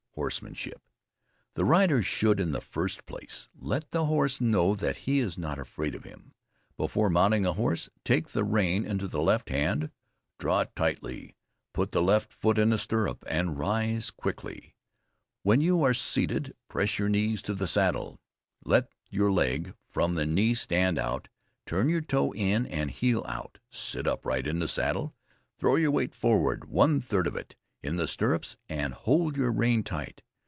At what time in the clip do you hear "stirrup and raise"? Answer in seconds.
12.77-14.11